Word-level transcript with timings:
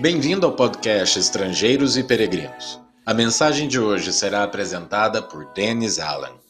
Bem-vindo 0.00 0.46
ao 0.46 0.56
podcast 0.56 1.18
Estrangeiros 1.18 1.98
e 1.98 2.02
Peregrinos. 2.02 2.82
A 3.04 3.12
mensagem 3.12 3.68
de 3.68 3.78
hoje 3.78 4.14
será 4.14 4.42
apresentada 4.42 5.22
por 5.22 5.52
Dennis 5.52 5.98
Allen. 5.98 6.40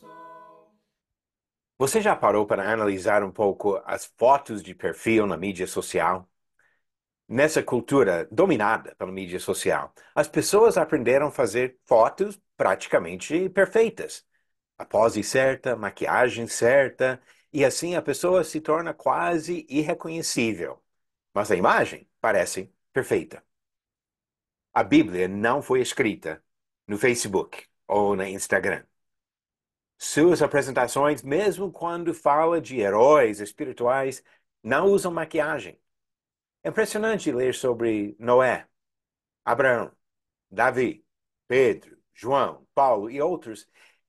Você 1.76 2.00
já 2.00 2.14
parou 2.14 2.46
para 2.46 2.72
analisar 2.72 3.24
um 3.24 3.32
pouco 3.32 3.82
as 3.84 4.04
fotos 4.16 4.62
de 4.62 4.72
perfil 4.72 5.26
na 5.26 5.36
mídia 5.36 5.66
social? 5.66 6.30
Nessa 7.28 7.60
cultura 7.60 8.28
dominada 8.30 8.94
pela 8.94 9.10
mídia 9.10 9.40
social, 9.40 9.92
as 10.14 10.28
pessoas 10.28 10.78
aprenderam 10.78 11.26
a 11.26 11.32
fazer 11.32 11.76
fotos 11.86 12.40
praticamente 12.56 13.48
perfeitas. 13.48 14.24
A 14.78 14.84
pose 14.84 15.24
certa, 15.24 15.74
maquiagem 15.74 16.46
certa, 16.46 17.20
e 17.52 17.64
assim 17.64 17.96
a 17.96 18.02
pessoa 18.02 18.44
se 18.44 18.60
torna 18.60 18.94
quase 18.94 19.66
irreconhecível. 19.68 20.80
Mas 21.34 21.50
a 21.50 21.56
imagem 21.56 22.08
parece 22.20 22.72
perfeita. 22.92 23.44
A 24.72 24.82
Bíblia 24.84 25.28
não 25.28 25.62
foi 25.62 25.80
escrita 25.80 26.42
no 26.86 26.98
Facebook 26.98 27.66
ou 27.86 28.16
no 28.16 28.24
Instagram. 28.24 28.84
Suas 29.98 30.40
apresentações, 30.42 31.22
mesmo 31.22 31.70
quando 31.70 32.14
fala 32.14 32.60
de 32.60 32.80
heróis 32.80 33.40
espirituais, 33.40 34.22
não 34.62 34.86
usam 34.86 35.12
maquiagem. 35.12 35.78
É 36.62 36.68
impressionante 36.70 37.30
ler 37.32 37.54
sobre 37.54 38.16
Noé, 38.18 38.66
Abraão, 39.44 39.92
Davi, 40.50 41.04
Pedro, 41.48 41.98
João, 42.14 42.66
Paulo 42.74 43.10
e 43.10 43.20
outros 43.20 43.68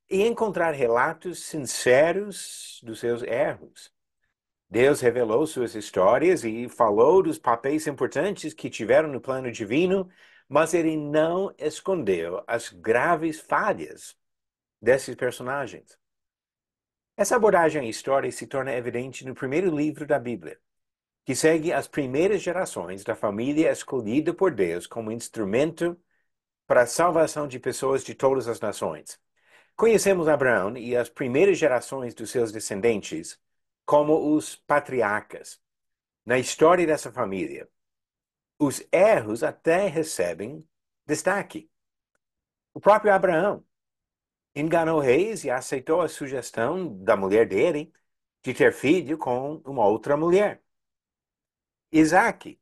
e 0.10 0.24
encontrar 0.24 0.72
relatos 0.72 1.44
sinceros 1.44 2.80
dos 2.84 3.00
seus 3.00 3.24
erros. 3.24 3.92
Deus 4.72 5.02
revelou 5.02 5.46
suas 5.46 5.76
histórias 5.76 6.46
e 6.46 6.70
falou 6.70 7.22
dos 7.22 7.38
papéis 7.38 7.86
importantes 7.88 8.54
que 8.54 8.70
tiveram 8.70 9.10
no 9.10 9.20
plano 9.20 9.52
divino, 9.52 10.10
mas 10.48 10.74
ele 10.74 10.96
não 10.96 11.54
escondeu 11.58 12.42
as 12.48 12.70
graves 12.70 13.42
falhas 13.42 14.16
desses 14.82 15.14
personagens. 15.14 16.00
Essa 17.18 17.36
abordagem 17.36 17.82
à 17.82 17.90
história 17.90 18.32
se 18.32 18.48
torna 18.48 18.74
evidente 18.74 19.26
no 19.26 19.36
primeiro 19.36 19.76
livro 19.76 20.08
da 20.08 20.18
Bíblia, 20.18 20.58
que 21.26 21.36
segue 21.36 21.74
as 21.74 21.90
primeiras 21.90 22.42
gerações 22.42 23.04
da 23.04 23.14
família 23.14 23.70
escolhida 23.74 24.34
por 24.34 24.52
Deus 24.52 24.88
como 24.88 25.12
instrumento 25.12 26.00
para 26.66 26.84
a 26.84 26.88
salvação 26.88 27.46
de 27.46 27.60
pessoas 27.60 28.06
de 28.06 28.16
todas 28.16 28.48
as 28.48 28.62
nações. 28.62 29.20
Conhecemos 29.76 30.30
Abraão 30.30 30.78
e 30.78 30.96
as 30.96 31.10
primeiras 31.10 31.58
gerações 31.58 32.14
dos 32.14 32.32
seus 32.32 32.54
descendentes 32.54 33.38
como 33.92 34.34
os 34.38 34.56
patriarcas. 34.56 35.62
Na 36.26 36.40
história 36.40 36.88
dessa 36.88 37.12
família, 37.12 37.70
os 38.58 38.82
erros 38.90 39.44
até 39.44 39.86
recebem 39.88 40.66
destaque. 41.06 41.70
O 42.74 42.80
próprio 42.80 43.14
Abraão 43.14 43.66
enganou 44.56 45.02
reis 45.02 45.44
e 45.44 45.52
aceitou 45.52 46.00
a 46.00 46.08
sugestão 46.08 47.04
da 47.04 47.18
mulher 47.18 47.46
dele 47.46 47.92
de 48.42 48.54
ter 48.54 48.72
filho 48.72 49.18
com 49.18 49.56
uma 49.66 49.86
outra 49.86 50.16
mulher. 50.16 50.64
Isaac 51.92 52.58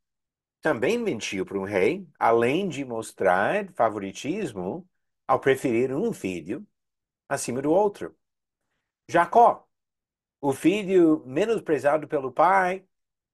também 0.61 0.97
mentiu 0.97 1.45
para 1.45 1.59
um 1.59 1.63
rei, 1.63 2.09
além 2.17 2.67
de 2.67 2.83
mostrar 2.83 3.71
favoritismo 3.73 4.89
ao 5.27 5.39
preferir 5.39 5.95
um 5.95 6.11
filho 6.11 6.67
acima 7.27 7.61
do 7.61 7.71
outro. 7.71 8.17
Jacó, 9.07 9.68
o 10.41 10.53
filho 10.53 11.23
menosprezado 11.25 12.07
pelo 12.07 12.31
pai, 12.31 12.85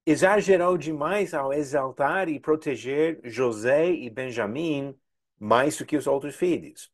exagerou 0.06 0.78
demais 0.78 1.34
ao 1.34 1.52
exaltar 1.52 2.30
e 2.30 2.40
proteger 2.40 3.19
José 3.24 3.91
e 3.91 4.09
Benjamim 4.09 4.97
mais 5.40 5.78
do 5.78 5.85
que 5.85 5.97
os 5.97 6.07
outros 6.07 6.35
filhos. 6.35 6.91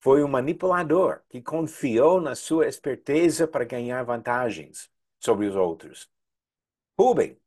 Foi 0.00 0.22
um 0.22 0.28
manipulador 0.28 1.22
que 1.28 1.40
confiou 1.40 2.20
na 2.20 2.34
sua 2.34 2.66
esperteza 2.66 3.48
para 3.48 3.64
ganhar 3.64 4.02
vantagens 4.04 4.90
sobre 5.18 5.46
os 5.46 5.56
outros. 5.56 6.10
Rubem 6.98 7.38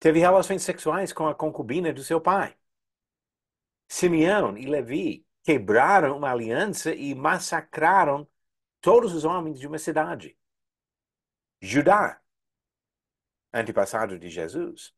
teve 0.00 0.18
relações 0.18 0.62
sexuais 0.62 1.12
com 1.12 1.26
a 1.26 1.34
concubina 1.34 1.92
do 1.92 2.02
seu 2.02 2.20
pai. 2.20 2.56
Simeão 3.88 4.56
e 4.56 4.66
Levi 4.66 5.24
quebraram 5.42 6.16
uma 6.18 6.30
aliança 6.30 6.94
e 6.94 7.14
massacraram 7.14 8.28
todos 8.80 9.14
os 9.14 9.24
homens 9.24 9.58
de 9.58 9.66
uma 9.66 9.78
cidade. 9.78 10.36
Judá, 11.60 12.20
antepassado 13.52 14.18
de 14.18 14.28
Jesus, 14.28 14.94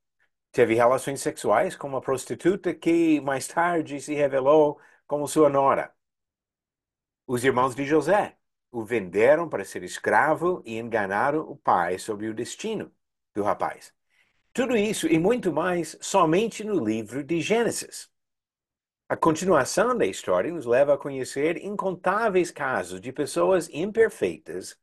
teve 0.53 0.75
relações 0.75 1.21
sexuais 1.21 1.75
com 1.75 1.88
uma 1.88 2.00
prostituta 2.00 2.75
que 2.75 3.21
mais 3.21 3.48
tarde 3.48 4.00
se 4.00 4.15
revelou 4.15 4.78
como 5.06 5.26
sua 5.26 5.49
nora. 5.49 5.94
Os 7.26 7.44
irmãos 7.44 7.75
de 7.75 7.84
José 7.84 8.37
o 8.70 8.84
venderam 8.84 9.49
para 9.49 9.65
ser 9.65 9.82
escravo 9.82 10.62
e 10.65 10.78
enganaram 10.78 11.41
o 11.41 11.56
pai 11.56 11.99
sobre 11.99 12.28
o 12.28 12.34
destino 12.34 12.93
do 13.34 13.43
rapaz. 13.43 13.93
Tudo 14.53 14.76
isso 14.76 15.06
e 15.06 15.19
muito 15.19 15.53
mais 15.53 15.97
somente 16.00 16.62
no 16.62 16.84
livro 16.84 17.25
de 17.25 17.41
Gênesis. 17.41 18.10
A 19.09 19.16
continuação 19.16 19.97
da 19.97 20.06
história 20.06 20.53
nos 20.53 20.66
leva 20.66 20.94
a 20.94 20.99
conhecer 20.99 21.56
incontáveis 21.65 22.50
casos 22.50 23.00
de 23.00 23.12
pessoas 23.12 23.69
imperfeitas 23.72 24.78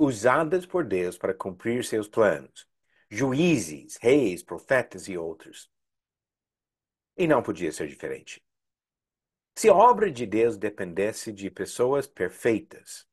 usadas 0.00 0.64
por 0.64 0.82
Deus 0.82 1.18
para 1.18 1.34
cumprir 1.34 1.84
seus 1.84 2.08
planos. 2.08 2.66
Juízes, 3.10 3.98
reis, 4.00 4.42
profetas 4.42 5.08
e 5.08 5.18
outros. 5.18 5.70
E 7.18 7.26
não 7.26 7.42
podia 7.42 7.70
ser 7.70 7.86
diferente. 7.86 8.42
Se 9.54 9.68
a 9.68 9.74
obra 9.74 10.10
de 10.10 10.24
Deus 10.24 10.56
dependesse 10.56 11.30
de 11.30 11.50
pessoas 11.50 12.06
perfeitas, 12.06 13.06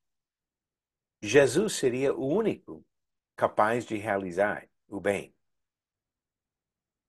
Jesus 1.21 1.73
seria 1.73 2.13
o 2.13 2.25
único 2.25 2.85
capaz 3.35 3.85
de 3.85 3.97
realizar 3.97 4.69
o 4.87 5.01
bem. 5.01 5.35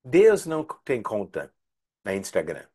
Deus 0.04 0.44
não 0.44 0.64
tem 0.84 1.00
conta 1.00 1.54
na 2.02 2.16
Instagram. 2.16 2.66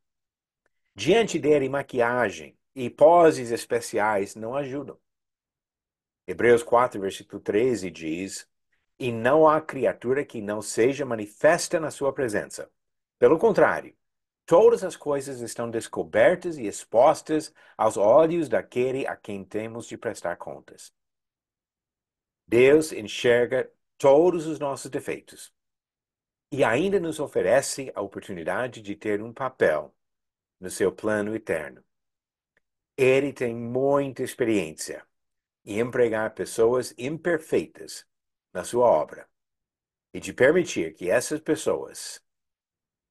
Diante 0.95 1.37
dele, 1.37 1.67
maquiagem 1.67 2.57
e 2.73 2.89
poses 2.89 3.51
especiais 3.51 4.35
não 4.35 4.55
ajudam. 4.55 5.02
Hebreus 6.27 6.63
4, 6.63 6.99
versículo 6.99 7.41
13 7.41 7.91
diz: 7.91 8.49
E 8.97 9.11
não 9.11 9.47
há 9.47 9.61
criatura 9.61 10.25
que 10.25 10.41
não 10.41 10.61
seja 10.61 11.05
manifesta 11.05 11.79
na 11.79 11.91
sua 11.91 12.13
presença. 12.13 12.69
Pelo 13.19 13.37
contrário, 13.37 13.95
Todas 14.45 14.83
as 14.83 14.95
coisas 14.95 15.39
estão 15.39 15.69
descobertas 15.69 16.57
e 16.57 16.67
expostas 16.67 17.53
aos 17.77 17.95
olhos 17.95 18.49
daquele 18.49 19.07
a 19.07 19.15
quem 19.15 19.43
temos 19.43 19.87
de 19.87 19.97
prestar 19.97 20.35
contas. 20.35 20.93
Deus 22.45 22.91
enxerga 22.91 23.71
todos 23.97 24.45
os 24.45 24.59
nossos 24.59 24.91
defeitos 24.91 25.53
e 26.51 26.61
ainda 26.63 26.99
nos 26.99 27.21
oferece 27.21 27.91
a 27.95 28.01
oportunidade 28.01 28.81
de 28.81 28.95
ter 28.95 29.21
um 29.21 29.33
papel 29.33 29.95
no 30.59 30.69
seu 30.69 30.91
plano 30.91 31.33
eterno. 31.33 31.83
Ele 32.97 33.31
tem 33.31 33.55
muita 33.55 34.23
experiência 34.23 35.07
em 35.65 35.79
empregar 35.79 36.33
pessoas 36.33 36.93
imperfeitas 36.97 38.05
na 38.53 38.63
sua 38.63 38.85
obra 38.85 39.27
e 40.13 40.19
de 40.19 40.33
permitir 40.33 40.93
que 40.93 41.09
essas 41.09 41.39
pessoas 41.39 42.21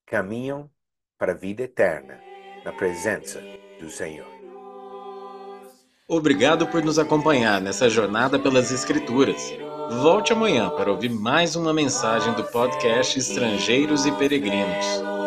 caminham 0.07 0.71
para 1.19 1.33
a 1.33 1.37
vida 1.37 1.63
eterna, 1.63 2.21
na 2.65 2.73
presença 2.73 3.41
do 3.81 3.91
Senhor. 3.91 4.27
Obrigado 6.09 6.67
por 6.67 6.85
nos 6.85 6.99
acompanhar 6.99 7.61
nessa 7.61 7.89
jornada 7.89 8.39
pelas 8.39 8.71
Escrituras. 8.71 9.41
Volte 10.03 10.33
amanhã 10.33 10.71
para 10.71 10.91
ouvir 10.91 11.11
mais 11.11 11.57
uma 11.57 11.73
mensagem 11.73 12.33
do 12.35 12.45
podcast 12.45 13.19
Estrangeiros 13.19 14.05
e 14.07 14.13
Peregrinos. 14.13 15.22